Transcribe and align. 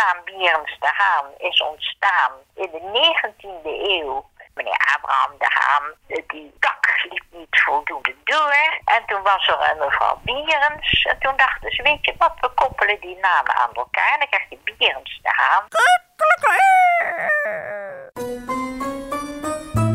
naam 0.00 0.18
Bierens 0.24 0.76
de 0.80 0.90
Haan 1.00 1.26
is 1.38 1.60
ontstaan 1.62 2.32
in 2.54 2.70
de 2.74 2.80
19e 2.96 3.72
eeuw. 3.96 4.28
Meneer 4.54 4.80
Abraham 4.96 5.32
de 5.38 5.50
Haan, 5.58 5.86
die 6.26 6.52
tak 6.58 6.80
liep 7.10 7.24
niet 7.30 7.62
voldoende 7.64 8.14
door. 8.24 8.80
En 8.84 9.02
toen 9.06 9.22
was 9.22 9.48
er 9.48 9.70
een 9.70 9.78
mevrouw 9.78 10.18
Bierens. 10.22 11.04
En 11.04 11.18
toen 11.18 11.36
dachten 11.36 11.70
ze, 11.70 11.82
weet 11.82 12.04
je 12.04 12.14
wat, 12.18 12.32
we 12.40 12.48
koppelen 12.54 13.00
die 13.00 13.18
namen 13.20 13.54
aan 13.56 13.74
elkaar. 13.74 14.12
En 14.12 14.18
dan 14.18 14.28
krijg 14.28 14.48
je 14.48 14.58
Bierens 14.64 15.20
de 15.22 15.30
Haan. 15.40 15.64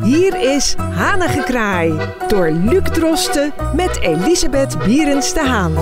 Hier 0.03 0.35
is 0.55 0.75
Hanengekraai 0.75 2.15
door 2.27 2.49
Luc 2.49 2.83
Drosten 2.83 3.53
met 3.73 4.01
Elisabeth 4.01 4.77
Bierens 4.77 5.33
de 5.33 5.45
Haan. 5.47 5.73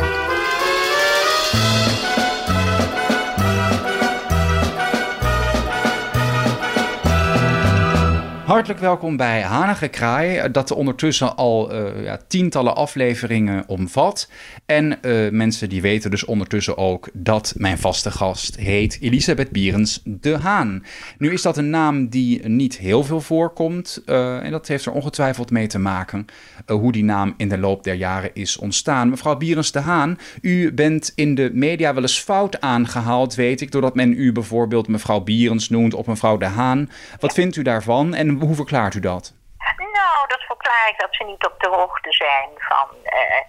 Hartelijk 8.54 8.80
welkom 8.80 9.18
bij 9.18 9.42
Hanige 9.42 9.88
Kraai, 9.88 10.52
dat 10.52 10.72
ondertussen 10.72 11.36
al 11.36 11.74
uh, 11.74 12.04
ja, 12.04 12.20
tientallen 12.28 12.76
afleveringen 12.76 13.64
omvat. 13.68 14.30
En 14.66 14.98
uh, 15.02 15.30
mensen 15.32 15.70
die 15.70 15.82
weten 15.82 16.12
dus 16.12 16.26
ondertussen 16.26 16.78
ook 16.78 17.10
dat 17.14 17.54
mijn 17.58 17.78
vaste 17.78 18.12
gast 18.12 18.56
heet 18.56 18.98
Elisabeth 19.02 19.50
Bierens 19.52 20.02
de 20.04 20.38
Haan. 20.38 20.84
Nu 21.18 21.32
is 21.32 21.42
dat 21.42 21.58
een 21.58 21.70
naam 21.70 22.08
die 22.08 22.48
niet 22.48 22.78
heel 22.78 23.04
veel 23.04 23.22
voorkomt 23.22 24.02
uh, 24.06 24.44
en 24.44 24.52
dat 24.52 24.68
heeft 24.68 24.86
er 24.86 24.92
ongetwijfeld 24.92 25.52
mee 25.52 25.68
te 25.68 25.80
maken 25.80 26.26
hoe 26.68 26.92
die 26.92 27.04
naam 27.04 27.34
in 27.38 27.50
de 27.50 27.58
loop 27.58 27.84
der 27.84 27.96
jaren 27.96 28.30
is 28.34 28.58
ontstaan. 28.58 29.10
Mevrouw 29.10 29.38
Bierens 29.38 29.72
de 29.72 29.80
Haan, 29.80 30.18
u 30.42 30.74
bent 30.74 31.12
in 31.16 31.36
de 31.36 31.50
media 31.54 31.94
wel 31.94 32.02
eens 32.02 32.20
fout 32.20 32.62
aangehaald, 32.62 33.36
weet 33.36 33.62
ik, 33.62 33.72
doordat 33.72 33.96
men 33.96 34.20
u 34.20 34.32
bijvoorbeeld 34.32 34.88
mevrouw 34.88 35.20
Bierens 35.20 35.70
noemt 35.70 35.94
of 35.94 36.06
mevrouw 36.06 36.38
de 36.38 36.46
Haan. 36.46 36.90
Wat 37.20 37.34
vindt 37.34 37.56
u 37.56 37.62
daarvan 37.62 38.14
en 38.14 38.42
hoe 38.46 38.56
verklaart 38.56 38.94
u 38.94 39.00
dat? 39.00 39.34
Nou, 39.78 40.28
dat 40.28 40.42
verklaar 40.42 40.88
ik 40.90 41.00
dat 41.00 41.16
ze 41.16 41.24
niet 41.24 41.46
op 41.46 41.60
de 41.60 41.70
hoogte 41.70 42.12
zijn 42.12 42.50
van 42.58 42.88
uh, 43.04 43.42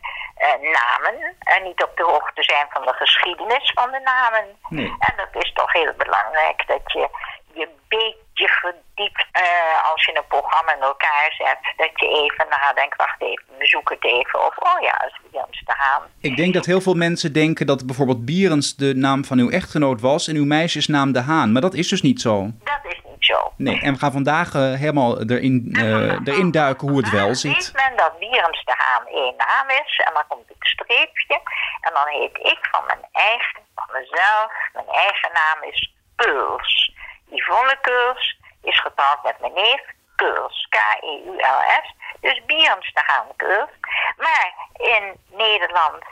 uh, 0.47 0.73
namen. 0.79 1.35
En 1.39 1.63
niet 1.63 1.83
op 1.83 1.97
de 1.97 2.03
hoogte 2.03 2.43
zijn 2.43 2.67
van 2.71 2.83
de 2.83 2.93
geschiedenis 2.93 3.73
van 3.75 3.91
de 3.91 4.01
namen. 4.05 4.45
Nee. 4.69 4.95
En 4.99 5.15
dat 5.17 5.43
is 5.43 5.53
toch 5.53 5.73
heel 5.73 5.95
belangrijk 5.97 6.67
dat 6.67 6.93
je 6.93 7.09
je 7.55 7.69
beetje 7.89 8.49
verdiept 8.49 9.27
uh, 9.33 9.91
als 9.91 10.05
je 10.05 10.17
een 10.17 10.27
programma 10.29 10.75
in 10.75 10.83
elkaar 10.83 11.35
zet. 11.39 11.59
Dat 11.77 11.91
je 11.95 12.07
even 12.09 12.47
nadenkt, 12.51 12.97
wacht 12.97 13.23
even, 13.23 13.45
we 13.59 13.67
zoeken 13.67 13.95
het 13.95 14.05
even. 14.05 14.47
Of, 14.47 14.57
oh 14.59 14.81
ja, 14.81 15.05
is 15.05 15.21
Bierens 15.31 15.63
te 15.65 15.75
Haan. 15.77 16.03
Ik 16.21 16.37
denk 16.37 16.55
dat 16.55 16.67
heel 16.67 16.81
veel 16.81 16.95
mensen 16.95 17.33
denken 17.33 17.67
dat 17.67 17.87
bijvoorbeeld 17.87 18.25
Bierens 18.25 18.77
de 18.77 18.95
naam 18.95 19.25
van 19.25 19.39
uw 19.39 19.51
echtgenoot 19.51 20.01
was 20.01 20.29
en 20.29 20.37
uw 20.37 20.45
meisjesnaam 20.45 21.13
de 21.13 21.21
Haan. 21.21 21.53
Maar 21.53 21.63
dat 21.63 21.75
is 21.75 21.89
dus 21.89 22.03
niet 22.03 22.21
zo. 22.21 22.51
Dat 22.65 22.84
niet 23.29 23.37
zo. 23.37 23.53
Nee, 23.57 23.81
en 23.81 23.93
we 23.93 23.99
gaan 23.99 24.13
vandaag 24.13 24.55
uh, 24.55 24.63
helemaal 24.63 25.21
erin, 25.21 25.69
uh, 25.71 26.29
erin 26.29 26.51
duiken 26.51 26.89
hoe 26.89 26.97
het 26.97 27.11
wel 27.11 27.35
zit. 27.35 27.53
Weet 27.53 27.73
men 27.73 27.97
dat 27.97 28.19
Bierens 28.19 28.65
de 28.65 28.75
Haan 28.77 29.07
één 29.07 29.35
naam 29.37 29.69
is 29.69 30.03
en 30.07 30.13
dan 30.15 30.25
komt 30.29 30.49
het 30.49 30.57
streepje. 30.61 31.41
En 31.81 31.93
dan 31.93 32.09
heet 32.09 32.37
ik 32.37 32.59
van 32.71 32.85
mijn 32.87 33.07
eigen, 33.13 33.61
van 33.75 33.89
mezelf, 33.93 34.47
mijn 34.73 34.89
eigen 34.89 35.31
naam 35.33 35.71
is 35.71 35.95
Peuls. 36.17 36.93
Yvonne 37.31 37.79
Keuls 37.81 38.39
is 38.63 38.81
getrouwd 38.81 39.23
met 39.23 39.41
mijn 39.41 39.53
neef 39.53 39.83
Keuls, 40.17 40.67
K-E-U-L-S. 40.69 41.95
Dus 42.21 42.45
Bierens 42.47 42.93
de 42.93 43.03
Haan 43.07 43.37
Keuls. 43.37 43.71
Maar 44.17 44.53
in 44.73 45.17
Nederland 45.31 46.05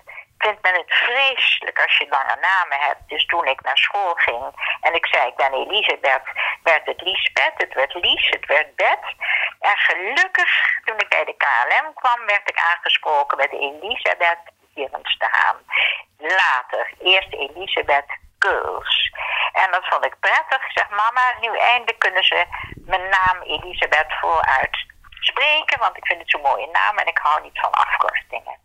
vindt 0.42 0.62
men 0.62 0.74
het 0.74 0.92
vreselijk 1.04 1.78
als 1.78 1.98
je 1.98 2.06
lange 2.08 2.38
namen 2.50 2.78
hebt. 2.86 3.08
Dus 3.08 3.26
toen 3.26 3.46
ik 3.46 3.60
naar 3.60 3.78
school 3.78 4.14
ging 4.14 4.44
en 4.80 4.94
ik 4.94 5.06
zei 5.06 5.26
ik 5.26 5.36
ben 5.36 5.52
Elisabeth, 5.52 6.26
werd 6.62 6.86
het 6.86 7.00
Liesbeth, 7.00 7.56
het 7.56 7.74
werd 7.74 7.94
Lies, 7.94 8.28
het 8.28 8.46
werd 8.46 8.74
Bet. 8.76 9.04
En 9.60 9.76
gelukkig, 9.76 10.52
toen 10.84 10.98
ik 10.98 11.08
bij 11.08 11.24
de 11.24 11.36
KLM 11.36 11.94
kwam, 11.94 12.26
werd 12.26 12.48
ik 12.48 12.58
aangesproken 12.70 13.36
met 13.36 13.52
Elisabeth 13.52 14.42
Bierens 14.74 15.18
de 15.18 15.28
Haan. 15.30 15.58
Later, 16.18 16.92
eerst 17.00 17.32
Elisabeth 17.32 18.10
Keuls. 18.38 19.12
En 19.52 19.70
dat 19.70 19.86
vond 19.86 20.04
ik 20.04 20.20
prettig. 20.20 20.64
Ik 20.64 20.78
zeg, 20.78 20.88
mama, 20.88 21.34
nu 21.40 21.58
eindelijk 21.58 21.98
kunnen 21.98 22.24
ze 22.24 22.44
mijn 22.86 23.08
naam 23.08 23.42
Elisabeth 23.42 24.12
vooruit 24.20 24.86
spreken, 25.20 25.78
want 25.78 25.96
ik 25.96 26.06
vind 26.06 26.20
het 26.20 26.30
zo'n 26.30 26.40
mooie 26.40 26.68
naam 26.72 26.98
en 26.98 27.06
ik 27.06 27.18
hou 27.18 27.42
niet 27.42 27.60
van 27.60 27.72
afkortingen. 27.72 28.56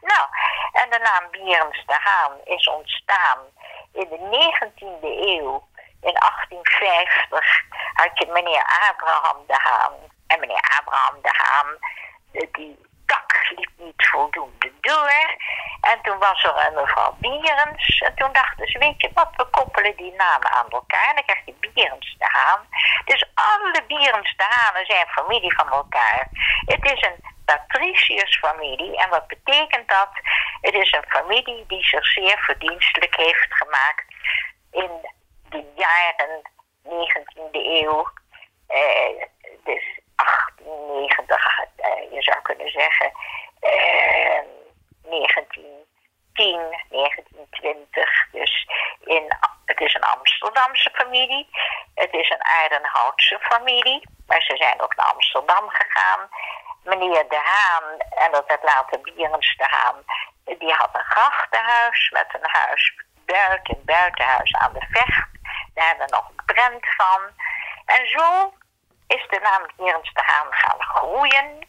Nou, 0.00 0.24
en 0.72 0.90
de 0.90 0.98
naam 0.98 1.30
Bierens 1.30 1.84
de 1.86 1.98
Haan 2.00 2.40
is 2.44 2.68
ontstaan 2.68 3.38
in 3.92 4.08
de 4.08 4.18
19e 4.18 5.02
eeuw. 5.02 5.68
In 6.00 6.14
1850 6.14 7.62
had 7.92 8.18
je 8.18 8.26
meneer 8.26 8.64
Abraham 8.90 9.46
de 9.46 9.58
Haan. 9.58 9.92
En 10.26 10.40
meneer 10.40 10.78
Abraham 10.78 11.22
de 11.22 11.30
Haan, 11.32 11.78
die 12.52 12.78
tak 13.06 13.48
liep 13.56 13.70
niet 13.76 14.08
voldoende 14.10 14.72
door. 14.80 15.36
En 15.80 15.98
toen 16.02 16.18
was 16.18 16.44
er 16.44 16.66
een 16.66 16.74
mevrouw 16.74 17.14
Bierens. 17.18 18.00
En 18.00 18.14
toen 18.14 18.32
dachten 18.32 18.66
ze, 18.66 18.78
weet 18.78 19.00
je 19.00 19.10
wat, 19.14 19.30
we 19.36 19.44
koppelen 19.44 19.96
die 19.96 20.12
namen 20.12 20.50
aan 20.52 20.70
elkaar. 20.70 21.08
En 21.08 21.14
dan 21.14 21.24
krijg 21.24 21.44
je 21.44 21.54
Bierens 21.60 22.16
de 22.18 22.26
Haan. 22.28 22.68
Dus 23.04 23.30
alle 23.34 23.82
Bierens 23.86 24.36
de 24.36 24.44
Hanen 24.48 24.86
zijn 24.86 25.06
familie 25.06 25.54
van 25.54 25.70
elkaar. 25.70 26.28
Het 26.66 26.92
is 26.92 27.02
een 27.02 27.34
patriciusfamilie. 27.44 28.96
En 28.96 29.08
wat 29.08 29.26
betekent 29.26 29.88
dat? 29.88 30.10
Het 30.60 30.74
is 30.74 30.92
een 30.92 31.08
familie 31.08 31.64
die 31.66 31.84
zich 31.84 32.06
zeer 32.06 32.38
verdienstelijk 32.38 33.16
heeft 33.16 33.54
gemaakt 33.54 34.04
in 34.70 34.90
de 35.48 35.64
jaren 35.74 36.50
19e 36.84 37.60
eeuw. 37.82 38.08
Eh, 38.66 39.24
dus 39.64 40.00
1890, 40.16 41.58
uh, 41.58 42.12
je 42.12 42.22
zou 42.22 42.42
kunnen 42.42 42.70
zeggen, 42.70 43.12
uh, 43.60 44.40
1910, 45.02 46.60
1920. 46.90 48.28
Dus 48.32 48.68
in, 49.04 49.36
het 49.64 49.80
is 49.80 49.94
een 49.94 50.04
Amsterdamse 50.04 50.90
Het 51.94 52.12
is 52.12 52.30
een 52.30 52.44
Aardenhoutse 52.44 53.38
familie. 53.40 54.08
Maar 54.26 54.42
ze 54.42 54.56
zijn 54.56 54.80
ook 54.80 54.96
naar 54.96 55.06
Amsterdam 55.06 55.68
gegaan. 55.68 56.28
Meneer 56.84 57.28
De 57.28 57.40
Haan, 57.44 57.98
en 57.98 58.32
dat 58.32 58.46
werd 58.46 58.62
later 58.62 59.00
Bierens 59.00 59.56
De 59.56 59.66
Haan, 59.68 60.04
die 60.58 60.72
had 60.72 60.90
een 60.92 61.04
grachtenhuis 61.04 62.10
met 62.10 62.26
een 62.32 62.50
huis 62.50 62.94
buiten, 63.24 63.84
buitenhuis 63.84 64.54
aan 64.54 64.72
de 64.72 64.86
vecht. 64.90 65.28
Daar 65.74 65.86
hebben 65.86 66.06
we 66.06 66.12
nog 66.12 66.28
een 66.28 66.44
prent 66.44 66.94
van. 66.96 67.20
En 67.84 68.08
zo 68.08 68.54
is 69.06 69.26
de 69.28 69.40
naam 69.42 69.66
Bierens 69.76 70.12
de 70.12 70.22
Haan 70.24 70.52
gaan 70.52 70.82
groeien. 70.82 71.68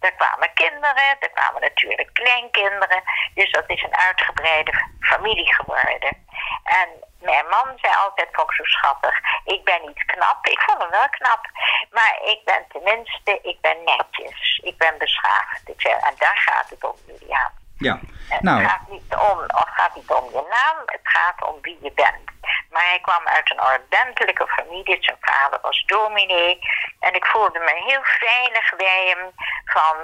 Er 0.00 0.12
kwamen 0.12 0.54
kinderen, 0.54 1.16
er 1.20 1.30
kwamen 1.30 1.60
natuurlijk 1.60 2.10
kleinkinderen. 2.12 3.02
Dus 3.34 3.50
dat 3.50 3.64
is 3.66 3.82
een 3.82 3.96
uitgebreide 3.96 4.72
familie 5.00 5.54
geworden. 5.54 6.25
En 6.66 6.88
mijn 7.20 7.46
man 7.48 7.68
zei 7.76 7.94
altijd, 8.04 8.28
vond 8.32 8.50
ik 8.50 8.56
zo 8.56 8.64
schattig, 8.64 9.20
ik 9.44 9.64
ben 9.64 9.80
niet 9.86 10.04
knap. 10.04 10.46
Ik 10.46 10.60
vond 10.60 10.82
hem 10.82 10.90
wel 10.90 11.08
knap. 11.08 11.50
Maar 11.90 12.18
ik 12.22 12.40
ben 12.44 12.64
tenminste, 12.68 13.38
ik 13.42 13.60
ben 13.60 13.76
netjes. 13.84 14.60
Ik 14.64 14.78
ben 14.78 14.98
beschaafd. 14.98 15.68
Ik 15.68 15.80
zei, 15.80 15.94
en 15.94 16.14
daar 16.18 16.36
gaat 16.36 16.70
het 16.70 16.84
om, 16.84 16.94
Juliaan. 17.06 17.52
Ja, 17.78 18.00
nou. 18.40 18.60
Het 18.60 18.70
gaat 18.70 18.88
niet 18.88 19.14
om, 19.30 19.38
het 19.40 19.68
gaat 19.76 19.94
niet 19.94 20.10
om 20.10 20.24
je 20.24 20.46
naam, 20.48 20.82
het 20.86 21.00
gaat 21.02 21.48
om 21.48 21.58
wie 21.60 21.78
je 21.82 21.92
bent. 21.92 22.30
Maar 22.70 22.84
hij 22.84 23.00
kwam 23.00 23.26
uit 23.26 23.50
een 23.50 23.62
ordentelijke 23.62 24.46
familie. 24.46 25.04
Zijn 25.04 25.16
vader 25.20 25.58
was 25.62 25.84
dominee. 25.86 26.58
En 27.00 27.14
ik 27.14 27.24
voelde 27.26 27.58
me 27.58 27.82
heel 27.84 28.02
veilig 28.02 28.76
bij 28.76 29.14
hem. 29.14 29.32
Van, 29.64 29.96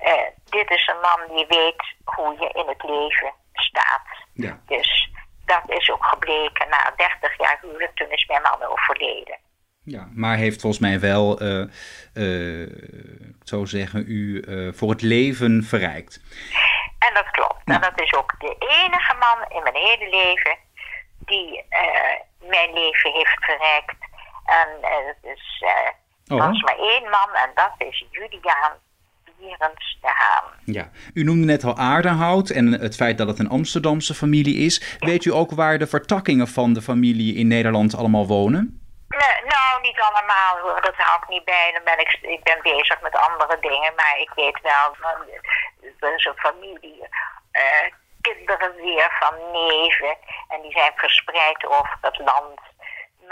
uh, 0.00 0.28
dit 0.44 0.70
is 0.70 0.86
een 0.86 1.00
man 1.00 1.36
die 1.36 1.46
weet 1.46 1.94
hoe 2.04 2.36
je 2.38 2.48
in 2.52 2.68
het 2.68 2.82
leven 2.82 3.32
staat. 3.52 4.06
Ja. 4.32 4.58
Dus 4.66 5.10
dat 5.52 5.78
is 5.78 5.90
ook 5.90 6.04
gebleken 6.04 6.68
na 6.68 6.92
30 6.96 7.38
jaar 7.38 7.58
huwelijk. 7.60 7.94
Toen 7.94 8.10
is 8.10 8.26
mijn 8.26 8.42
man 8.42 8.62
overleden. 8.62 9.38
Ja, 9.84 10.08
maar 10.14 10.36
heeft 10.36 10.60
volgens 10.60 10.82
mij 10.82 11.00
wel, 11.00 11.42
uh, 11.42 11.64
uh, 12.14 12.68
zo 13.42 13.64
zeggen, 13.64 14.04
u 14.08 14.44
voor 14.76 14.90
het 14.90 15.02
leven 15.02 15.64
verrijkt. 15.64 16.20
En 16.98 17.14
dat 17.14 17.30
klopt. 17.30 17.62
Ja. 17.64 17.74
En 17.74 17.80
dat 17.80 18.00
is 18.00 18.14
ook 18.14 18.34
de 18.38 18.56
enige 18.58 19.14
man 19.14 19.56
in 19.56 19.62
mijn 19.62 19.84
hele 19.86 20.08
leven 20.10 20.56
die 21.18 21.64
mijn 22.38 22.72
leven 22.72 23.12
heeft 23.12 23.44
verrijkt. 23.44 23.96
En 24.44 24.68
het 24.80 25.36
is, 25.36 25.64
Oh. 26.30 26.40
er 26.40 26.46
was 26.48 26.62
maar 26.62 26.78
één 26.78 27.02
man 27.02 27.34
en 27.34 27.50
dat 27.54 27.72
is 27.78 28.04
Juliaan 28.10 28.72
Ja, 30.64 30.90
u 31.14 31.22
noemde 31.24 31.46
net 31.46 31.64
al 31.64 31.76
Aardenhout 31.76 32.50
en 32.50 32.72
het 32.72 32.96
feit 32.96 33.18
dat 33.18 33.28
het 33.28 33.38
een 33.38 33.48
Amsterdamse 33.48 34.14
familie 34.14 34.56
is. 34.56 34.96
Weet 34.98 35.24
u 35.24 35.32
ook 35.32 35.50
waar 35.50 35.78
de 35.78 35.86
vertakkingen 35.86 36.48
van 36.48 36.72
de 36.72 36.82
familie 36.82 37.34
in 37.34 37.48
Nederland 37.48 37.96
allemaal 37.96 38.26
wonen? 38.26 38.62
Nee, 39.08 39.40
nou, 39.54 39.80
niet 39.82 40.00
allemaal 40.00 40.58
hoor, 40.62 40.80
dat 40.82 40.94
hou 40.96 41.22
ik 41.22 41.28
niet 41.28 41.44
bij. 41.44 41.70
Dan 41.74 41.84
ben 41.84 41.98
ik, 41.98 42.18
ik 42.22 42.42
ben 42.42 42.58
bezig 42.62 43.00
met 43.00 43.16
andere 43.16 43.56
dingen, 43.60 43.92
maar 43.96 44.16
ik 44.20 44.30
weet 44.34 44.60
wel, 44.62 44.94
van, 45.00 45.16
er 46.00 46.14
is 46.14 46.24
een 46.24 46.36
familie. 46.36 47.08
eh, 47.52 47.92
kinderen 48.20 48.74
weer 48.74 49.16
van 49.20 49.34
neven. 49.52 50.16
En 50.48 50.62
die 50.62 50.72
zijn 50.72 50.92
verspreid 50.94 51.66
over 51.66 51.96
het 52.00 52.18
land. 52.18 52.60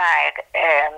Maar 0.00 0.32
ehm, 0.50 0.94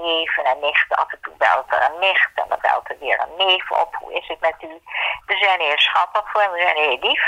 neven 0.00 0.44
en 0.44 0.60
nichten, 0.60 0.96
af 0.96 1.12
en 1.12 1.18
toe 1.22 1.34
belt 1.36 1.72
er 1.72 1.82
een 1.82 1.98
nicht 1.98 2.30
en 2.34 2.48
dan 2.48 2.58
belt 2.60 2.90
er 2.90 2.98
weer 2.98 3.20
een 3.20 3.46
neef 3.46 3.70
op. 3.70 3.94
Hoe 3.94 4.12
is 4.12 4.28
het 4.28 4.40
met 4.40 4.54
u? 4.62 4.82
We 5.26 5.36
zijn 5.36 5.60
heel 5.60 5.78
schattig 5.78 6.30
voor 6.30 6.40
en 6.40 6.52
we 6.52 6.60
zijn 6.60 6.76
heel 6.76 6.98
lief. 7.00 7.24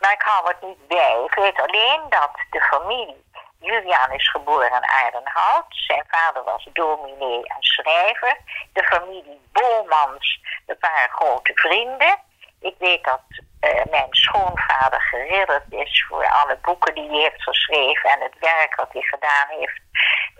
Maar 0.00 0.12
ik 0.12 0.22
hou 0.22 0.48
het 0.48 0.62
niet 0.62 0.88
bij. 0.88 1.22
Ik 1.24 1.34
weet 1.34 1.60
alleen 1.60 2.02
dat 2.08 2.30
de 2.50 2.60
familie 2.60 3.24
Julian 3.60 4.12
is 4.12 4.30
geboren 4.30 4.70
in 4.70 4.88
Aardenhout. 5.04 5.66
Zijn 5.68 6.04
vader 6.08 6.44
was 6.44 6.68
dominee 6.72 7.46
en 7.46 7.62
schrijver. 7.62 8.36
De 8.72 8.82
familie 8.82 9.40
Bolmans, 9.52 10.40
dat 10.66 10.76
waren 10.80 11.10
grote 11.10 11.52
vrienden. 11.54 12.18
Ik 12.60 12.74
weet 12.78 13.04
dat 13.04 13.22
uh, 13.60 13.84
mijn 13.90 14.08
schoonvader 14.10 15.00
geridderd 15.00 15.72
is 15.72 16.04
voor 16.08 16.26
alle 16.28 16.58
boeken 16.62 16.94
die 16.94 17.08
hij 17.08 17.20
heeft 17.20 17.42
geschreven 17.42 18.10
en 18.10 18.20
het 18.20 18.38
werk 18.38 18.74
wat 18.74 18.92
hij 18.92 19.02
gedaan 19.02 19.48
heeft. 19.48 19.80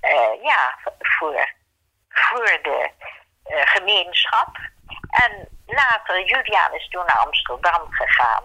Uh, 0.03 0.43
ja, 0.43 0.79
voor, 0.99 1.53
voor 2.09 2.59
de 2.63 2.91
uh, 3.51 3.61
gemeenschap. 3.65 4.57
En 5.11 5.49
later, 5.67 6.25
Julian 6.25 6.75
is 6.75 6.89
toen 6.89 7.05
naar 7.07 7.19
Amsterdam 7.19 7.87
gegaan. 7.91 8.45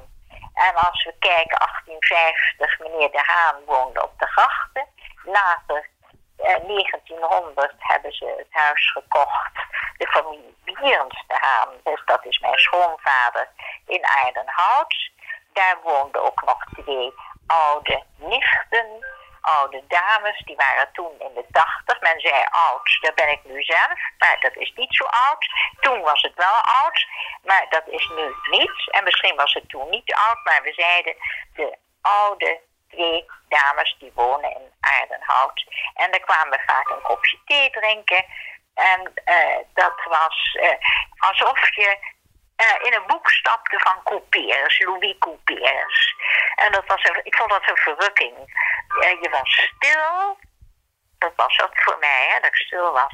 En 0.53 0.75
als 0.75 1.03
we 1.03 1.13
kijken, 1.19 1.57
1850, 1.57 2.79
meneer 2.79 3.11
De 3.11 3.23
Haan 3.25 3.63
woonde 3.65 4.03
op 4.03 4.19
de 4.19 4.27
grachten. 4.27 4.85
Later, 5.23 5.77
eh, 5.77 5.94
1900, 6.37 7.73
hebben 7.77 8.11
ze 8.11 8.33
het 8.37 8.47
huis 8.49 8.91
gekocht. 8.91 9.53
De 9.97 10.07
familie 10.07 10.57
Bierens 10.63 11.23
De 11.27 11.35
Haan, 11.39 11.69
dus 11.83 12.01
dat 12.05 12.25
is 12.25 12.39
mijn 12.39 12.57
schoonvader, 12.57 13.49
in 13.87 14.05
Aardenhout. 14.05 15.11
Daar 15.53 15.77
woonden 15.83 16.23
ook 16.23 16.41
nog 16.45 16.65
twee 16.73 17.13
oude 17.47 18.03
nichten 18.17 19.03
oude 19.45 19.83
dames, 19.87 20.41
die 20.45 20.55
waren 20.55 20.89
toen 20.93 21.13
in 21.19 21.33
de 21.33 21.45
tachtig. 21.51 22.01
Men 22.01 22.19
zei 22.19 22.45
oud, 22.49 22.97
dat 23.01 23.15
ben 23.15 23.29
ik 23.29 23.43
nu 23.43 23.63
zelf, 23.63 23.99
maar 24.17 24.37
dat 24.39 24.55
is 24.55 24.73
niet 24.75 24.95
zo 24.95 25.03
oud. 25.03 25.45
Toen 25.79 26.01
was 26.01 26.21
het 26.21 26.35
wel 26.35 26.57
oud, 26.81 27.07
maar 27.43 27.65
dat 27.69 27.87
is 27.87 28.11
nu 28.15 28.57
niet. 28.57 28.91
En 28.91 29.03
misschien 29.03 29.35
was 29.35 29.53
het 29.53 29.69
toen 29.69 29.89
niet 29.89 30.13
oud, 30.13 30.43
maar 30.43 30.61
we 30.63 30.73
zeiden 30.73 31.15
de 31.55 31.77
oude 32.01 32.61
dames 33.47 33.95
die 33.99 34.11
wonen 34.15 34.51
in 34.51 34.73
Aardenhout. 34.79 35.65
En 35.93 36.11
daar 36.11 36.19
kwamen 36.19 36.49
we 36.49 36.63
vaak 36.65 36.89
een 36.89 37.01
kopje 37.01 37.37
thee 37.45 37.69
drinken. 37.69 38.25
En 38.73 39.11
uh, 39.25 39.57
dat 39.73 40.03
was 40.03 40.57
uh, 40.61 40.69
alsof 41.17 41.75
je 41.75 41.97
uh, 42.57 42.87
in 42.87 42.93
een 42.93 43.07
boek 43.07 43.29
stapte 43.29 43.79
van 43.79 44.03
Couperus, 44.03 44.79
Louis 44.79 45.15
Couperus. 45.19 46.15
En 46.55 46.71
dat 46.71 46.85
was 46.87 47.01
ik 47.23 47.35
vond 47.35 47.49
dat 47.49 47.69
een 47.69 47.77
verrukking. 47.77 48.35
Je 49.21 49.29
was 49.31 49.71
stil. 49.75 50.37
Dat 51.17 51.33
was 51.35 51.61
ook 51.61 51.81
voor 51.81 51.97
mij, 51.99 52.27
hè, 52.29 52.39
dat 52.39 52.45
ik 52.45 52.55
stil 52.55 52.91
was. 52.91 53.13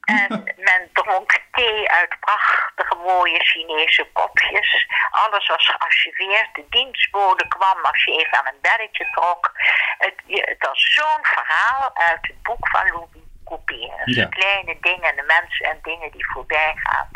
En 0.00 0.54
men 0.56 0.90
dronk 0.92 1.38
thee 1.52 1.90
uit 1.90 2.20
prachtige 2.20 2.96
mooie 2.96 3.44
Chinese 3.44 4.08
kopjes. 4.12 4.86
Alles 5.10 5.46
was 5.48 5.66
gearchiveerd. 5.66 6.54
De 6.54 6.66
dienstbode 6.68 7.48
kwam 7.48 7.84
als 7.84 8.04
je 8.04 8.12
even 8.12 8.38
aan 8.38 8.46
een 8.46 8.60
belletje 8.60 9.10
trok. 9.10 9.52
Het, 9.98 10.14
het 10.26 10.66
was 10.66 10.92
zo'n 10.92 11.24
verhaal 11.24 11.96
uit 11.96 12.26
het 12.26 12.42
boek 12.42 12.68
van 12.68 12.88
Louis 12.88 13.08
Couperus. 13.44 14.16
Ja. 14.16 14.26
Kleine 14.26 14.76
dingen, 14.80 15.16
de 15.16 15.22
mensen 15.22 15.66
en 15.66 15.78
dingen 15.82 16.10
die 16.10 16.30
voorbij 16.32 16.72
gaan. 16.76 17.08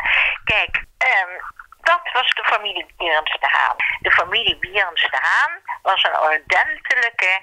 Kijk, 0.43 0.75
um, 0.77 1.41
dat 1.81 2.11
was 2.13 2.29
de 2.29 2.43
familie 2.43 2.85
Bierens 2.97 3.31
de 3.39 3.47
Haan. 3.47 3.75
De 3.99 4.11
familie 4.11 4.57
Bierens 4.57 5.01
de 5.01 5.17
Haan 5.21 5.61
was 5.81 6.03
een 6.03 6.19
ordentelijke 6.19 7.39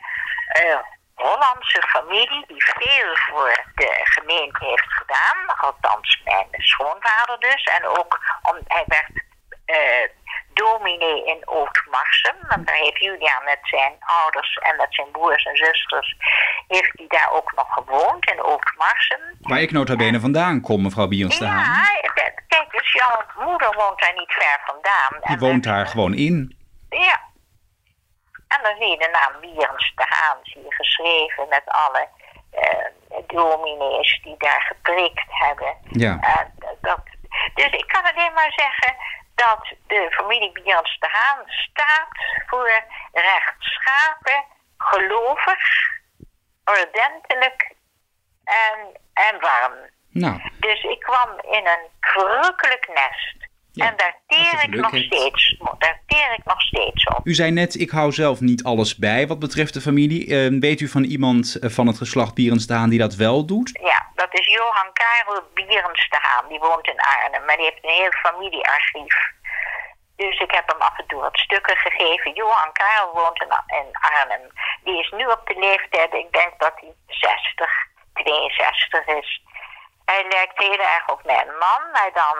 uh, 0.63 0.79
Hollandse 1.23 1.83
familie 1.89 2.45
die 2.47 2.63
veel 2.79 3.17
voor 3.29 3.65
de 3.75 4.01
gemeente 4.05 4.65
heeft 4.65 4.93
gedaan. 5.01 5.57
Althans, 5.57 6.21
mijn 6.25 6.47
schoonvader 6.51 7.39
dus. 7.39 7.63
En 7.77 7.87
ook 7.87 8.21
om, 8.43 8.57
hij 8.67 8.85
werd 8.87 9.11
uh, 9.67 10.09
dominee 10.53 11.25
in 11.25 11.45
Oud-Marsum. 11.45 12.37
Want 12.49 12.67
daar 12.67 12.77
heeft 12.77 12.99
Julian 12.99 13.45
met 13.45 13.59
zijn 13.63 13.93
ouders 14.01 14.57
en 14.57 14.77
met 14.77 14.95
zijn 14.95 15.11
broers 15.11 15.45
en 15.45 15.57
zusters... 15.57 16.17
heeft 16.69 16.93
hij 16.95 17.07
daar 17.09 17.31
ook 17.33 17.53
nog 17.57 17.73
gewoond, 17.73 18.31
in 18.31 18.41
Oud-Marsum. 18.41 19.21
Waar 19.41 19.61
ik 19.61 19.73
nota 19.73 19.97
bene 19.97 20.21
vandaan 20.21 20.61
kom, 20.61 20.83
mevrouw 20.83 21.09
Haan. 21.11 21.39
Ja, 21.39 22.31
kijk, 22.49 22.71
dus 22.71 22.93
jouw 22.93 23.45
moeder 23.47 23.75
woont 23.75 24.01
daar 24.01 24.15
niet 24.17 24.33
ver 24.33 24.61
vandaan. 24.67 25.21
Die 25.21 25.39
woont 25.39 25.65
daar 25.65 25.87
gewoon 25.87 26.15
in. 26.15 26.62
En 28.55 28.63
dan 28.63 28.77
zie 28.79 28.89
je 28.89 28.99
de 28.99 29.09
naam 29.13 29.41
Bierens 29.41 29.93
de 29.95 30.07
je 30.43 30.75
geschreven 30.75 31.49
met 31.49 31.63
alle 31.65 32.09
uh, 32.55 33.23
dominees 33.27 34.21
die 34.23 34.35
daar 34.39 34.61
geprikt 34.61 35.29
hebben. 35.29 35.77
Ja. 35.83 36.19
Uh, 36.21 36.67
dat, 36.81 37.01
dus 37.55 37.71
ik 37.71 37.87
kan 37.87 38.03
alleen 38.03 38.33
maar 38.33 38.53
zeggen 38.57 38.97
dat 39.35 39.75
de 39.87 40.07
familie 40.11 40.53
Bierens 40.53 40.97
de 40.99 41.09
Haan 41.11 41.43
staat 41.47 42.09
voor 42.47 42.83
rechtschapen, 43.13 44.45
gelovig, 44.77 45.59
ordentelijk 46.65 47.75
en, 48.45 49.01
en 49.13 49.41
warm. 49.41 49.91
Nou. 50.09 50.51
Dus 50.61 50.83
ik 50.83 51.01
kwam 51.01 51.41
in 51.41 51.67
een 51.67 51.89
verrukkelijk 52.01 52.89
nest. 52.89 53.42
Ja, 53.75 53.87
en 53.87 53.97
daar 53.97 54.17
teer, 54.27 54.63
ik 54.63 54.75
nog 54.75 54.97
steeds, 54.97 55.57
daar 55.79 56.01
teer 56.07 56.33
ik 56.33 56.45
nog 56.45 56.61
steeds 56.61 57.05
op. 57.07 57.21
U 57.27 57.35
zei 57.35 57.51
net, 57.51 57.81
ik 57.81 57.91
hou 57.91 58.13
zelf 58.13 58.41
niet 58.41 58.65
alles 58.65 58.97
bij 58.97 59.27
wat 59.27 59.39
betreft 59.39 59.75
de 59.75 59.81
familie. 59.81 60.27
Uh, 60.27 60.61
weet 60.61 60.81
u 60.81 60.89
van 60.89 61.05
iemand 61.05 61.59
eh, 61.59 61.71
van 61.71 61.87
het 61.87 61.97
geslacht 61.97 62.35
Bierens 62.35 62.67
de 62.67 62.75
Haan 62.75 62.91
die 62.91 62.99
dat 62.99 63.15
wel 63.15 63.47
doet? 63.47 63.79
Ja, 63.83 64.09
dat 64.15 64.29
is 64.31 64.47
Johan 64.47 64.93
Karel 64.93 65.43
Bierens 65.55 66.09
de 66.09 66.19
Haan. 66.21 66.49
Die 66.49 66.59
woont 66.59 66.87
in 66.87 67.01
Arnhem, 67.01 67.45
maar 67.45 67.57
die 67.57 67.65
heeft 67.65 67.85
een 67.85 68.01
heel 68.03 68.13
familiearchief. 68.13 69.17
Dus 70.17 70.41
ik 70.41 70.51
heb 70.51 70.69
hem 70.69 70.81
af 70.81 70.99
en 70.99 71.07
toe 71.07 71.21
wat 71.21 71.39
stukken 71.39 71.77
gegeven. 71.77 72.33
Johan 72.33 72.73
Karel 72.73 73.13
woont 73.13 73.43
in, 73.43 73.77
in 73.79 73.91
Arnhem. 73.93 74.47
Die 74.85 74.99
is 74.99 75.11
nu 75.17 75.25
op 75.27 75.43
de 75.45 75.57
leeftijd, 75.59 76.15
ik 76.15 76.33
denk 76.33 76.53
dat 76.59 76.73
hij 76.75 76.95
60, 77.07 77.71
62 78.13 79.07
is. 79.07 79.43
Hij 80.05 80.25
lijkt 80.29 80.59
heel 80.59 80.83
erg 80.95 81.09
op 81.09 81.25
mijn 81.25 81.47
man, 81.47 81.81
maar 81.93 82.11
dan 82.15 82.37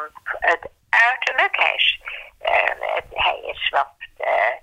het 0.51 0.71
uiterlijk. 1.11 1.57
Hij 1.57 1.75
is, 1.75 2.01
uh, 2.43 3.21
hij 3.25 3.39
is 3.53 3.69
wat 3.69 3.95
uh, 4.21 4.55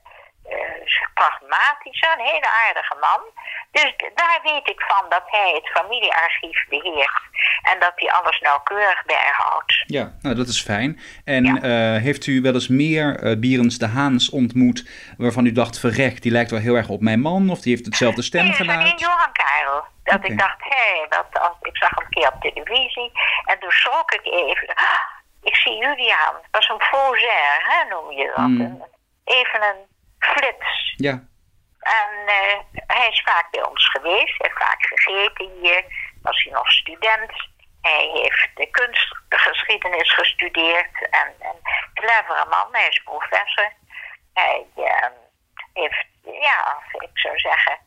uh, 0.51 1.12
pragmatischer, 1.13 2.12
een 2.18 2.25
hele 2.25 2.50
aardige 2.68 2.95
man. 3.00 3.21
Dus 3.71 3.94
daar 4.15 4.39
weet 4.44 4.68
ik 4.68 4.81
van 4.81 5.09
dat 5.09 5.24
hij 5.25 5.51
het 5.53 5.68
familiearchief 5.68 6.65
beheert 6.69 7.21
en 7.61 7.80
dat 7.80 7.92
hij 7.95 8.11
alles 8.11 8.40
nauwkeurig 8.40 9.06
bijhoudt. 9.06 9.83
Ja, 9.85 10.13
nou 10.21 10.35
dat 10.35 10.47
is 10.47 10.63
fijn. 10.63 10.99
En 11.25 11.44
ja. 11.45 11.99
heeft 11.99 12.28
u 12.28 12.42
wel 12.42 12.54
eens 12.54 12.68
meer 12.68 13.40
Bierens 13.40 13.78
de 13.78 13.87
Haans 13.87 14.30
ontmoet 14.30 14.90
waarvan 15.18 15.45
u 15.45 15.52
dacht, 15.52 15.80
verrek, 15.80 16.21
die 16.21 16.31
lijkt 16.31 16.52
wel 16.52 16.59
heel 16.59 16.75
erg 16.75 16.90
op 16.90 17.02
mijn 17.02 17.19
man 17.19 17.49
of 17.49 17.59
die 17.59 17.73
heeft 17.73 17.85
hetzelfde 17.85 18.21
stemgeluid? 18.21 18.83
Nee, 18.83 18.95
Johan 18.95 19.31
Karel. 19.31 19.83
Dat 20.04 20.18
okay. 20.18 20.30
ik 20.30 20.40
dacht, 20.40 20.57
hé, 20.59 20.69
hey, 20.69 21.06
dat, 21.09 21.42
als, 21.42 21.57
ik 21.61 21.78
zag 21.78 21.90
hem 21.90 22.06
een 22.06 22.09
keer 22.09 22.31
op 22.33 22.42
televisie 22.42 23.11
en 23.45 23.59
toen 23.59 23.71
schrok 23.71 24.11
ik 24.11 24.25
even. 24.25 24.73
Ah, 24.73 25.19
ik 25.41 25.55
zie 25.55 25.77
Julian. 25.77 26.33
Dat 26.33 26.47
was 26.51 26.69
een 26.69 26.81
fauxer, 26.81 27.63
hè, 27.67 27.89
noem 27.89 28.11
je 28.11 28.25
dat. 28.35 28.47
Mm. 28.47 28.85
Even 29.23 29.61
een 29.61 29.85
flits. 30.19 30.93
Ja. 30.97 31.23
En 31.79 32.09
uh, 32.25 32.59
hij 32.87 33.07
is 33.07 33.21
vaak 33.25 33.51
bij 33.51 33.63
ons 33.65 33.89
geweest. 33.89 34.37
Hij 34.37 34.49
heeft 34.49 34.57
vaak 34.63 34.85
gegeten 34.85 35.49
hier. 35.61 35.83
Was 36.21 36.43
hij 36.43 36.53
nog 36.53 36.71
student. 36.71 37.31
Hij 37.81 38.09
heeft 38.13 38.49
de 38.55 38.67
kunstgeschiedenis 38.71 40.13
gestudeerd. 40.13 41.07
En 41.09 41.33
een 41.39 41.59
clevere 41.93 42.45
man. 42.49 42.67
Hij 42.71 42.87
is 42.87 43.01
professor. 43.03 43.71
Hij 44.33 44.65
uh, 44.77 45.05
heeft, 45.73 46.05
ja, 46.23 46.77
ik 46.99 47.09
zou 47.13 47.39
zeggen, 47.39 47.77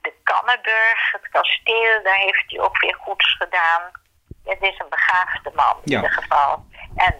de 0.00 0.12
Kannenburg, 0.22 1.12
het 1.12 1.28
kasteel, 1.28 2.02
daar 2.02 2.18
heeft 2.18 2.44
hij 2.46 2.60
ook 2.60 2.80
weer 2.80 2.94
goeds 2.94 3.36
gedaan. 3.36 3.82
Het 4.44 4.62
is 4.62 4.78
een 4.78 4.88
begaafde 4.88 5.50
man 5.54 5.76
in 5.76 5.80
Ja. 5.92 5.96
ieder 5.96 6.12
geval. 6.12 6.64
En 6.96 7.14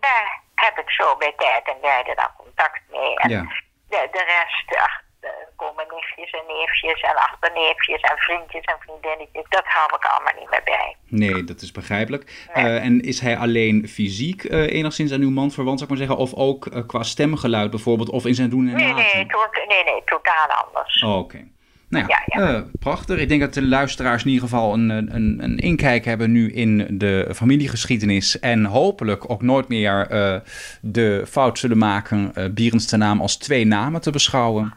daar 0.00 0.42
heb 0.54 0.78
ik 0.78 0.90
zo 0.90 1.16
bij 1.16 1.34
tijd 1.36 1.68
en 1.68 1.80
wijde 1.80 2.14
dan 2.14 2.30
contact 2.36 2.80
mee. 2.90 3.14
En 3.16 3.30
Ja. 3.30 3.42
de, 3.88 4.08
de 4.12 4.24
rest, 4.24 4.76
ach, 4.84 5.02
er 5.20 5.48
komen 5.56 5.84
nichtjes 5.94 6.30
en 6.40 6.46
neefjes 6.46 7.00
en 7.00 7.16
achterneefjes 7.16 8.00
en 8.00 8.16
vriendjes 8.18 8.64
en 8.64 8.76
vriendinnetjes. 8.80 9.44
Dat 9.48 9.64
hou 9.64 9.94
ik 9.96 10.04
allemaal 10.04 10.40
niet 10.40 10.50
meer 10.50 10.62
bij. 10.64 10.96
Nee, 11.08 11.44
dat 11.44 11.60
is 11.60 11.72
begrijpelijk. 11.72 12.46
Nee. 12.54 12.64
Eh, 12.64 12.84
en 12.84 13.00
is 13.00 13.20
hij 13.20 13.36
alleen 13.38 13.88
fysiek 13.88 14.44
eh, 14.44 14.72
enigszins 14.72 15.12
aan 15.12 15.20
uw 15.20 15.30
man 15.30 15.50
verwant, 15.50 15.78
zou 15.78 15.92
ik 15.92 15.98
maar 15.98 16.06
zeggen? 16.08 16.24
Of 16.24 16.34
ook 16.34 16.66
eh, 16.66 16.86
qua 16.86 17.02
stemgeluid 17.02 17.70
bijvoorbeeld, 17.70 18.08
of 18.10 18.24
in 18.26 18.34
zijn 18.34 18.50
doen 18.50 18.68
en 18.68 18.74
Nee, 18.76 18.88
laten? 18.92 19.16
nee, 19.16 19.26
to- 19.26 19.64
nee, 19.68 19.84
nee, 19.84 20.02
totaal 20.04 20.46
anders. 20.48 21.02
Oh, 21.02 21.18
Oké. 21.18 21.48
Nou 21.94 22.06
ja, 22.08 22.22
Ja, 22.26 22.46
ja. 22.46 22.54
eh, 22.54 22.62
prachtig. 22.80 23.18
Ik 23.18 23.28
denk 23.28 23.40
dat 23.40 23.54
de 23.54 23.62
luisteraars 23.66 24.22
in 24.24 24.30
ieder 24.30 24.48
geval 24.48 24.72
een, 24.72 24.88
een, 24.90 25.38
een 25.42 25.58
inkijk 25.58 26.04
hebben 26.04 26.32
nu 26.32 26.52
in 26.52 26.98
de 26.98 27.30
familiegeschiedenis. 27.34 28.38
En 28.40 28.64
hopelijk 28.64 29.30
ook 29.30 29.42
nooit 29.42 29.68
meer 29.68 30.06
eh, 30.10 30.40
de 30.80 31.24
fout 31.28 31.58
zullen 31.58 31.78
maken 31.78 32.32
uh, 32.34 32.44
Bierens 32.50 32.86
de 32.86 32.96
naam 32.96 33.20
als 33.20 33.36
twee 33.36 33.64
namen 33.66 34.00
te 34.00 34.10
beschouwen. 34.10 34.74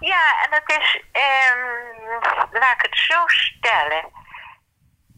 Ja, 0.00 0.24
en 0.44 0.50
dat 0.50 0.78
is, 0.78 1.02
ehm, 1.12 1.58
laat 2.52 2.74
ik 2.74 2.82
het 2.82 2.98
zo 2.98 3.18
stellen. 3.26 4.04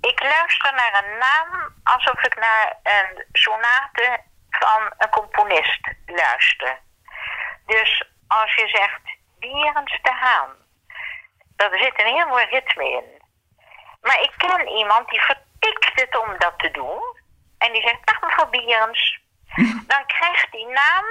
Ik 0.01 0.23
luister 0.23 0.73
naar 0.75 1.05
een 1.05 1.19
naam 1.19 1.73
alsof 1.83 2.25
ik 2.25 2.35
naar 2.37 2.77
een 2.83 3.25
sonate 3.33 4.21
van 4.51 4.93
een 4.99 5.11
componist 5.11 5.81
luister. 6.07 6.79
Dus 7.67 8.05
als 8.27 8.55
je 8.55 8.69
zegt 8.69 9.01
Bierens 9.39 9.99
de 10.03 10.13
Haan, 10.13 10.51
daar 11.71 11.79
zit 11.79 12.01
een 12.01 12.15
heel 12.15 12.27
mooi 12.27 12.45
ritme 12.45 12.91
in. 12.91 13.23
Maar 14.01 14.21
ik 14.21 14.33
ken 14.37 14.69
iemand 14.69 15.09
die 15.09 15.21
vertikt 15.21 16.01
het 16.01 16.19
om 16.19 16.39
dat 16.39 16.55
te 16.57 16.71
doen. 16.71 17.03
En 17.59 17.73
die 17.73 17.83
zegt, 17.83 18.07
dag 18.07 18.21
mevrouw 18.21 18.51
Bierens. 18.51 19.21
Dan 19.93 20.07
krijgt 20.07 20.53
die 20.53 20.67
naam 20.67 21.05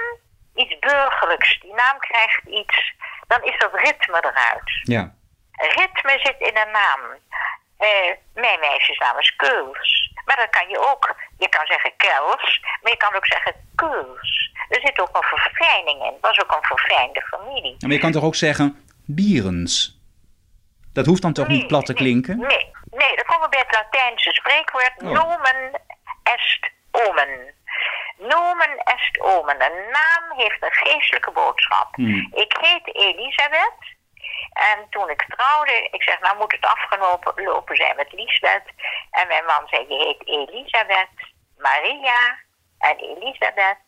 iets 0.54 0.78
burgerlijks. 0.78 1.60
Die 1.60 1.74
naam 1.74 1.98
krijgt 1.98 2.44
iets, 2.46 2.94
dan 3.26 3.42
is 3.42 3.58
dat 3.58 3.74
ritme 3.74 4.16
eruit. 4.16 4.80
Ja. 4.82 5.14
Ritme 5.52 6.18
zit 6.22 6.36
in 6.38 6.56
een 6.56 6.70
naam. 6.70 7.00
Eh, 7.78 8.12
mijn 8.34 8.60
meisjesnaam 8.60 9.18
is 9.18 9.36
Keuls. 9.36 10.12
Maar 10.24 10.36
dat 10.36 10.50
kan 10.50 10.68
je 10.68 10.78
ook. 10.78 11.14
Je 11.38 11.48
kan 11.48 11.66
zeggen 11.66 11.92
Kels, 11.96 12.60
maar 12.82 12.92
je 12.92 12.96
kan 12.96 13.14
ook 13.14 13.26
zeggen 13.26 13.54
Keuls. 13.74 14.52
Er 14.68 14.80
zit 14.80 15.00
ook 15.00 15.16
een 15.16 15.38
verfijning 15.38 16.00
in. 16.00 16.12
Het 16.12 16.20
was 16.20 16.40
ook 16.40 16.52
een 16.52 16.76
verfijnde 16.76 17.22
familie. 17.22 17.76
Maar 17.78 17.90
je 17.90 17.98
kan 17.98 18.12
toch 18.12 18.24
ook 18.24 18.34
zeggen 18.34 18.84
Bierens? 19.06 20.01
Dat 20.92 21.06
hoeft 21.06 21.22
dan 21.22 21.32
toch 21.32 21.48
niet 21.48 21.66
plat 21.66 21.86
te 21.86 21.94
klinken? 21.94 22.38
Nee, 22.38 22.70
nee, 22.90 23.16
dat 23.16 23.24
komen 23.24 23.42
we 23.42 23.48
bij 23.48 23.64
het 23.66 23.72
Latijnse 23.74 24.32
spreekwoord 24.32 24.92
Oh. 24.96 25.10
nomen 25.10 25.80
est 26.22 26.70
omen. 26.90 27.54
Nomen 28.16 28.76
est 28.84 29.20
omen. 29.20 29.62
Een 29.62 29.80
naam 29.90 30.38
heeft 30.38 30.62
een 30.62 30.72
geestelijke 30.72 31.30
boodschap. 31.30 31.94
Hmm. 31.94 32.30
Ik 32.34 32.56
heet 32.60 32.94
Elisabeth. 32.96 33.80
En 34.52 34.86
toen 34.90 35.10
ik 35.10 35.24
trouwde, 35.28 35.88
ik 35.90 36.02
zeg, 36.02 36.20
nou 36.20 36.36
moet 36.38 36.52
het 36.52 36.66
afgelopen 36.66 37.44
lopen 37.44 37.76
zijn 37.76 37.96
met 37.96 38.12
Liesbeth. 38.12 38.68
En 39.10 39.28
mijn 39.28 39.44
man 39.44 39.68
zei, 39.68 39.84
je 39.88 40.04
heet 40.04 40.28
Elisabeth, 40.28 41.32
Maria 41.58 42.38
en 42.78 42.96
Elisabeth. 42.96 43.78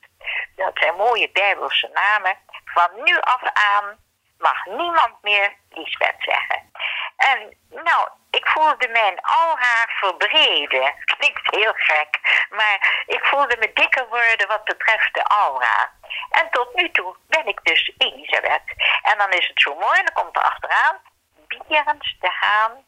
Dat 0.57 0.73
zijn 0.75 0.95
mooie 0.97 1.31
bijbelse 1.33 1.91
namen. 1.93 2.37
Van 2.65 2.91
nu 3.05 3.19
af 3.21 3.43
aan 3.43 3.97
mag 4.39 4.65
niemand 4.67 5.23
meer 5.23 5.53
Liesbeth 5.71 6.17
zeggen. 6.19 6.71
En 7.17 7.57
nou, 7.69 8.09
ik 8.31 8.47
voelde 8.47 8.89
mijn 8.89 9.21
alhaar 9.21 9.95
verbreden. 10.01 10.95
Klinkt 11.05 11.55
heel 11.55 11.73
gek, 11.77 12.47
maar 12.51 13.05
ik 13.07 13.25
voelde 13.25 13.57
me 13.59 13.71
dikker 13.75 14.09
worden 14.09 14.49
wat 14.49 14.65
betreft 14.65 15.15
de 15.15 15.23
aura. 15.23 15.93
En 16.31 16.51
tot 16.51 16.75
nu 16.75 16.91
toe 16.91 17.17
ben 17.27 17.47
ik 17.47 17.61
dus 17.63 17.93
Elisabeth. 17.99 18.69
En 19.03 19.19
dan 19.19 19.31
is 19.31 19.49
het 19.49 19.61
zo 19.61 19.75
mooi, 19.75 20.03
dan 20.03 20.13
komt 20.13 20.37
er 20.37 20.43
achteraan 20.43 21.01
Bierens 21.47 22.17
de 22.21 22.31
Haan, 22.41 22.85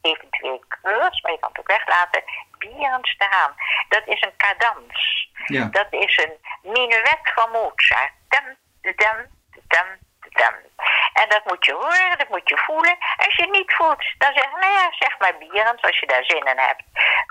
eventueel 0.00 0.64
Kreurs, 0.68 1.20
maar 1.20 1.32
je 1.32 1.38
kan 1.38 1.48
het 1.48 1.58
ook 1.58 1.66
weglaten, 1.66 2.22
Bierens 2.58 3.16
de 3.18 3.26
Haan. 3.30 3.54
Dat 3.88 4.02
is 4.06 4.22
een 4.22 4.36
cadans. 4.36 5.28
Ja. 5.46 5.64
Dat 5.64 5.86
is 5.90 6.18
een 6.24 6.36
minuet 6.72 7.20
van 7.34 7.50
Mozart. 7.50 8.12
Dem, 8.28 8.56
dem, 8.80 9.30
dem, 9.68 9.98
En 11.20 11.28
dat 11.28 11.44
moet 11.44 11.64
je 11.64 11.72
horen, 11.72 12.18
dat 12.18 12.28
moet 12.28 12.48
je 12.48 12.58
voelen. 12.66 12.96
Als 13.24 13.34
je 13.36 13.42
het 13.42 13.52
niet 13.52 13.74
voelt, 13.74 14.02
dan 14.18 14.32
zeg 14.34 14.50
nou 14.50 14.72
ja, 14.78 14.86
zeg 14.98 15.18
maar 15.18 15.34
Bierens 15.38 15.82
als 15.82 15.98
je 16.00 16.06
daar 16.06 16.24
zin 16.24 16.44
in 16.52 16.58
hebt. 16.68 16.82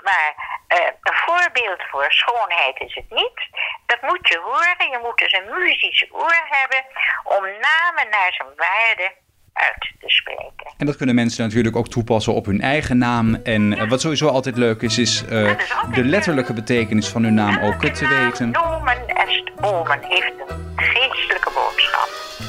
Maar 0.08 0.28
eh, 0.66 0.90
een 1.02 1.18
voorbeeld 1.26 1.82
voor 1.90 2.06
schoonheid 2.08 2.80
is 2.80 2.94
het 2.94 3.10
niet. 3.10 3.38
Dat 3.86 4.02
moet 4.02 4.28
je 4.28 4.38
horen. 4.38 4.90
Je 4.90 5.00
moet 5.02 5.18
dus 5.18 5.32
een 5.32 5.50
muzisch 5.58 6.06
oor 6.10 6.40
hebben 6.58 6.82
om 7.24 7.42
namen 7.42 8.06
naar 8.10 8.32
zijn 8.32 8.52
waarde 8.56 9.12
uit 9.52 9.92
te 10.00 10.08
spreken. 10.08 10.66
En 10.76 10.86
dat 10.86 10.96
kunnen 10.96 11.14
mensen 11.14 11.44
natuurlijk 11.44 11.76
ook 11.76 11.88
toepassen 11.88 12.34
op 12.34 12.46
hun 12.46 12.60
eigen 12.60 12.98
naam. 12.98 13.34
En 13.34 13.78
eh, 13.78 13.88
wat 13.88 14.00
sowieso 14.00 14.28
altijd 14.28 14.56
leuk 14.56 14.82
is, 14.82 14.98
is 14.98 15.24
eh, 15.24 15.58
is 15.58 15.74
de 15.94 16.04
letterlijke 16.04 16.52
betekenis 16.52 17.08
van 17.08 17.22
hun 17.22 17.34
naam 17.34 17.58
ook 17.58 17.84
te 17.84 18.08
weten. 18.08 18.50
Nomen 18.50 19.08
est 19.08 19.50
omen 19.60 20.04
heeft 20.04 20.32
een. 20.48 20.69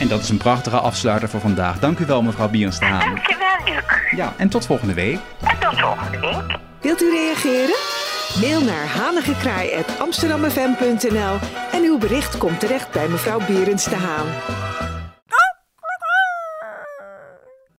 En 0.01 0.07
dat 0.07 0.21
is 0.21 0.29
een 0.29 0.37
prachtige 0.37 0.77
afsluiter 0.77 1.29
voor 1.29 1.39
vandaag. 1.39 1.79
Dank 1.79 1.99
u 1.99 2.05
wel, 2.05 2.21
mevrouw 2.21 2.49
Bierens 2.49 2.79
de 2.79 2.85
Haan. 2.85 2.99
Dankjewel, 2.99 3.55
Luc. 3.65 3.83
Ja, 4.15 4.33
en 4.37 4.49
tot 4.49 4.65
volgende 4.65 4.93
week. 4.93 5.19
En 5.41 5.57
tot 5.59 5.79
volgende 5.79 6.19
week. 6.19 6.59
Wilt 6.81 7.01
u 7.01 7.09
reageren? 7.09 7.75
Mail 8.39 8.61
naar 8.61 8.87
hanigekraai.amsterdammefm.nl 8.87 11.37
en 11.71 11.83
uw 11.83 11.97
bericht 11.97 12.37
komt 12.37 12.59
terecht 12.59 12.91
bij 12.91 13.07
mevrouw 13.07 13.39
Berends 13.47 13.85
de 13.85 13.95
Haan. 13.95 14.27